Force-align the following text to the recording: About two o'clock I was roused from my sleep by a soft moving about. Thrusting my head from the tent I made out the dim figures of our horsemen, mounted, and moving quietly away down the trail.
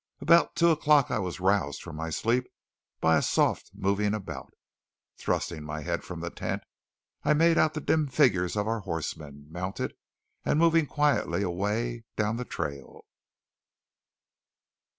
About 0.19 0.55
two 0.55 0.69
o'clock 0.71 1.11
I 1.11 1.19
was 1.19 1.39
roused 1.39 1.83
from 1.83 1.95
my 1.97 2.09
sleep 2.09 2.49
by 3.01 3.17
a 3.17 3.21
soft 3.21 3.69
moving 3.75 4.15
about. 4.15 4.51
Thrusting 5.19 5.63
my 5.63 5.81
head 5.81 6.03
from 6.03 6.21
the 6.21 6.31
tent 6.31 6.63
I 7.23 7.35
made 7.35 7.59
out 7.59 7.75
the 7.75 7.81
dim 7.81 8.07
figures 8.07 8.55
of 8.55 8.67
our 8.67 8.79
horsemen, 8.79 9.45
mounted, 9.51 9.93
and 10.43 10.57
moving 10.57 10.87
quietly 10.87 11.43
away 11.43 12.05
down 12.15 12.37
the 12.37 12.45
trail. 12.45 13.05